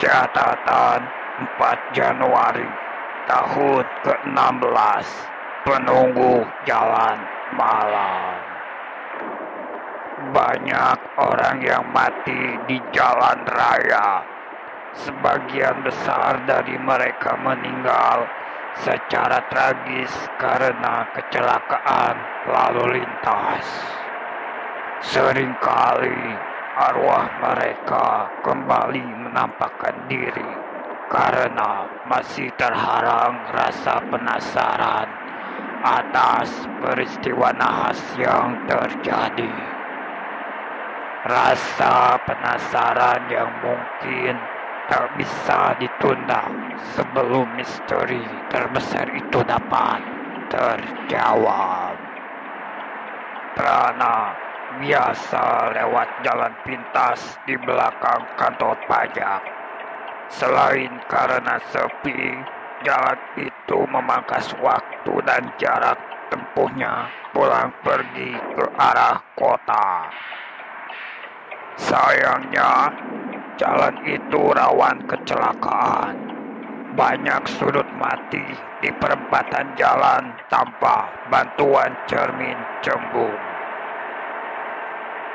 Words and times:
Catatan 0.00 1.04
4 1.60 1.92
Januari 1.92 2.64
tahun 3.28 3.84
ke-16 4.00 5.06
Penunggu 5.60 6.40
Jalan 6.64 7.20
Malam. 7.52 8.40
Banyak 10.32 10.98
orang 11.20 11.60
yang 11.60 11.84
mati 11.92 12.56
di 12.64 12.80
jalan 12.96 13.44
raya. 13.44 14.24
Sebagian 15.04 15.84
besar 15.84 16.48
dari 16.48 16.80
mereka 16.80 17.36
meninggal 17.36 18.24
secara 18.80 19.44
tragis 19.52 20.12
karena 20.40 21.12
kecelakaan 21.12 22.16
lalu 22.48 23.04
lintas. 23.04 23.68
Seringkali 25.04 26.49
arwah 26.80 27.28
mereka 27.44 28.32
kembali 28.40 29.04
menampakkan 29.28 30.08
diri 30.08 30.48
karena 31.12 31.84
masih 32.08 32.48
terharang 32.56 33.36
rasa 33.52 34.00
penasaran 34.08 35.08
atas 35.84 36.48
peristiwa 36.80 37.52
nahas 37.52 38.00
yang 38.16 38.64
terjadi. 38.64 39.52
Rasa 41.20 42.16
penasaran 42.24 43.28
yang 43.28 43.52
mungkin 43.60 44.40
tak 44.88 45.12
bisa 45.20 45.76
ditunda 45.76 46.48
sebelum 46.96 47.44
misteri 47.60 48.24
terbesar 48.48 49.04
itu 49.12 49.44
dapat 49.44 50.00
terjawab. 50.48 51.92
Prana 53.52 54.32
biasa 54.78 55.74
lewat 55.74 56.08
jalan 56.22 56.54
pintas 56.62 57.34
di 57.42 57.58
belakang 57.58 58.22
kantor 58.38 58.78
pajak. 58.86 59.42
Selain 60.30 60.94
karena 61.10 61.58
sepi, 61.74 62.38
jalan 62.86 63.18
itu 63.34 63.78
memangkas 63.90 64.54
waktu 64.62 65.14
dan 65.26 65.42
jarak 65.58 65.98
tempuhnya 66.30 67.10
pulang 67.34 67.74
pergi 67.82 68.38
ke 68.54 68.64
arah 68.78 69.18
kota. 69.34 70.06
Sayangnya, 71.74 72.94
jalan 73.58 73.96
itu 74.06 74.40
rawan 74.54 75.02
kecelakaan. 75.10 76.14
Banyak 76.94 77.42
sudut 77.58 77.86
mati 77.98 78.42
di 78.82 78.90
perempatan 78.94 79.74
jalan 79.74 80.30
tanpa 80.46 81.10
bantuan 81.30 81.90
cermin 82.06 82.58
cembung. 82.82 83.49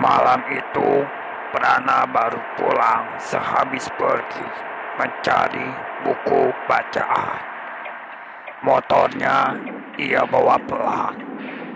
Malam 0.00 0.40
itu, 0.48 1.04
Prana 1.52 2.08
baru 2.08 2.40
pulang 2.56 3.20
sehabis 3.20 3.84
pergi 4.00 4.48
mencari 4.96 5.68
buku 6.00 6.48
bacaan. 6.64 7.44
Motornya 8.64 9.60
ia 10.00 10.24
bawa 10.24 10.56
pelan, 10.64 11.20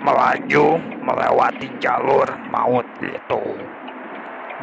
melaju 0.00 0.80
melewati 1.04 1.68
jalur 1.76 2.24
maut 2.48 2.88
itu. 3.04 3.44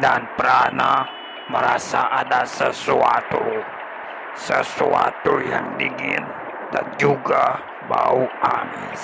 Dan 0.02 0.26
Prana 0.34 1.06
merasa 1.46 2.10
ada 2.18 2.42
sesuatu, 2.42 3.62
sesuatu 4.34 5.38
yang 5.38 5.78
dingin 5.78 6.26
dan 6.74 6.86
juga 6.98 7.62
bau 7.86 8.26
amis. 8.42 9.02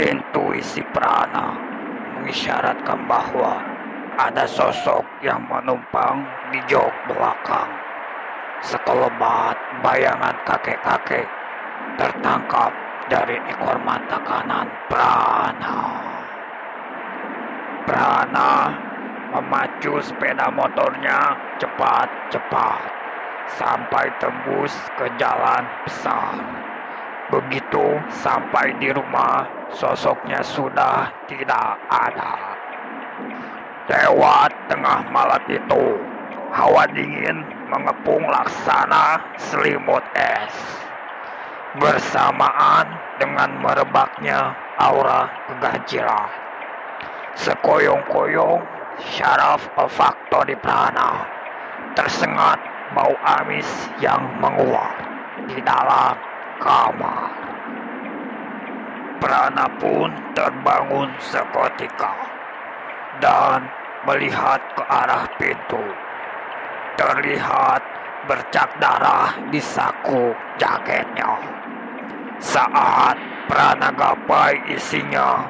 Intuisi 0.00 0.80
Prana 0.96 1.71
mengisyaratkan 2.32 2.96
bahwa 3.04 3.60
ada 4.16 4.48
sosok 4.48 5.04
yang 5.20 5.44
menumpang 5.52 6.24
di 6.48 6.64
jok 6.64 6.88
belakang. 7.04 7.68
Sekelebat 8.64 9.52
bayangan 9.84 10.32
kakek-kakek 10.48 11.28
tertangkap 12.00 12.72
dari 13.12 13.36
ekor 13.52 13.76
mata 13.84 14.16
kanan 14.24 14.64
Prana. 14.88 15.84
Prana 17.84 18.80
memacu 19.36 20.00
sepeda 20.00 20.48
motornya 20.56 21.36
cepat-cepat 21.60 22.80
sampai 23.60 24.08
tembus 24.24 24.72
ke 24.96 25.04
jalan 25.20 25.68
besar. 25.84 26.71
Begitu 27.32 27.96
sampai 28.20 28.76
di 28.76 28.92
rumah, 28.92 29.48
sosoknya 29.72 30.44
sudah 30.44 31.08
tidak 31.24 31.80
ada. 31.88 32.52
Lewat 33.88 34.52
tengah 34.68 35.00
malam 35.08 35.40
itu, 35.48 35.96
hawa 36.52 36.84
dingin 36.92 37.40
mengepung 37.72 38.20
laksana 38.28 39.16
selimut 39.40 40.04
es. 40.12 40.52
Bersamaan 41.80 42.84
dengan 43.16 43.48
merebaknya 43.64 44.52
aura 44.76 45.24
keganjilan. 45.48 46.28
Sekoyong-koyong, 47.32 48.60
syaraf 49.00 49.72
olfaktori 49.80 50.52
prana 50.60 51.24
tersengat 51.96 52.60
bau 52.92 53.16
amis 53.40 53.88
yang 54.04 54.20
menguap 54.36 54.92
di 55.48 55.64
dalam 55.64 56.31
kamar. 56.62 57.30
Prana 59.18 59.66
pun 59.78 60.10
terbangun 60.34 61.10
seketika 61.18 62.14
dan 63.18 63.66
melihat 64.06 64.62
ke 64.74 64.82
arah 64.86 65.26
pintu. 65.38 65.82
Terlihat 66.98 67.82
bercak 68.30 68.70
darah 68.78 69.34
di 69.50 69.58
saku 69.58 70.30
jaketnya. 70.58 71.38
Saat 72.42 73.18
Prana 73.46 73.90
gapai 73.94 74.58
isinya, 74.70 75.46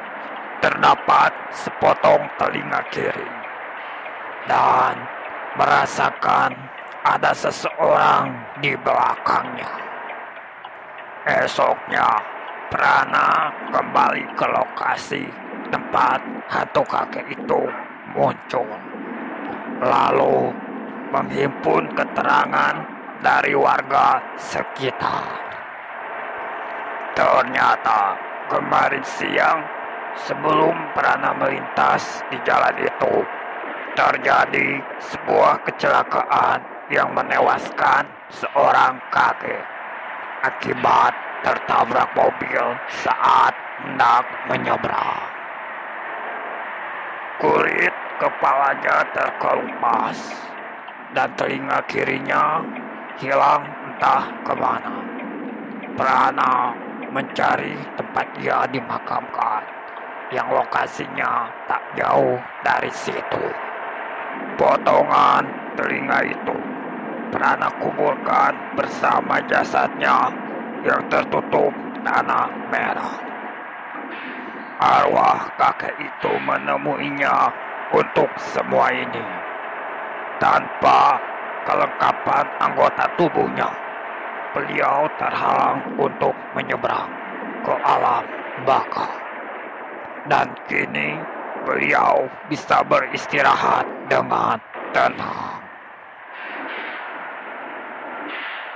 terdapat 0.60 1.32
sepotong 1.52 2.24
telinga 2.40 2.80
kiri. 2.92 3.30
Dan 4.48 4.96
merasakan 5.56 6.52
ada 7.04 7.32
seseorang 7.32 8.32
di 8.60 8.76
belakangnya. 8.80 9.91
Esoknya, 11.22 12.18
Prana 12.66 13.46
kembali 13.70 14.34
ke 14.34 14.42
lokasi 14.42 15.22
tempat 15.70 16.18
hantu 16.50 16.82
kakek 16.82 17.30
itu 17.30 17.62
muncul. 18.10 18.66
Lalu 19.78 20.50
menghimpun 21.14 21.94
keterangan 21.94 22.74
dari 23.22 23.54
warga 23.54 24.18
sekitar. 24.34 25.30
Ternyata 27.14 28.18
kemarin 28.50 29.06
siang 29.06 29.62
sebelum 30.26 30.74
Prana 30.90 31.38
melintas 31.38 32.26
di 32.34 32.38
jalan 32.42 32.74
itu 32.82 33.14
terjadi 33.94 34.82
sebuah 34.98 35.62
kecelakaan 35.70 36.90
yang 36.90 37.14
menewaskan 37.14 38.10
seorang 38.26 38.98
kakek 39.14 39.81
akibat 40.42 41.14
tertabrak 41.46 42.10
mobil 42.18 42.74
saat 42.90 43.54
hendak 43.82 44.26
menyeberang. 44.50 45.30
Kulit 47.38 47.94
kepalanya 48.18 49.06
terkelupas 49.14 50.18
dan 51.14 51.30
telinga 51.38 51.78
kirinya 51.86 52.62
hilang 53.22 53.62
entah 53.86 54.26
ke 54.42 54.54
mana. 54.58 54.98
Prana 55.94 56.74
mencari 57.14 57.78
tempat 57.94 58.26
dia 58.38 58.66
dimakamkan 58.66 59.62
yang 60.34 60.50
lokasinya 60.50 61.50
tak 61.70 61.82
jauh 61.94 62.38
dari 62.66 62.90
situ. 62.90 63.46
Potongan 64.58 65.44
telinga 65.78 66.18
itu 66.24 66.71
Prana 67.32 67.72
kuburkan 67.80 68.76
bersama 68.76 69.40
jasadnya 69.48 70.28
yang 70.84 71.00
tertutup 71.08 71.72
tanah 72.04 72.52
merah. 72.68 73.16
Arwah 74.76 75.48
kakek 75.56 75.96
itu 75.96 76.32
menemuinya 76.44 77.48
untuk 77.96 78.28
semua 78.36 78.92
ini. 78.92 79.24
Tanpa 80.36 81.16
kelengkapan 81.64 82.44
anggota 82.60 83.08
tubuhnya, 83.16 83.70
beliau 84.52 85.08
terhalang 85.16 85.80
untuk 85.96 86.36
menyeberang 86.52 87.08
ke 87.64 87.74
alam 87.80 88.28
baka. 88.68 89.08
Dan 90.28 90.52
kini 90.68 91.16
beliau 91.64 92.28
bisa 92.52 92.84
beristirahat 92.84 93.88
dengan 94.10 94.60
tenang. 94.92 95.61